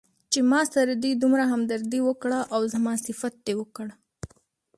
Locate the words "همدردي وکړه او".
1.51-2.61